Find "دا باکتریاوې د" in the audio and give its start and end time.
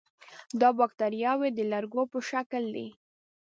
0.59-1.59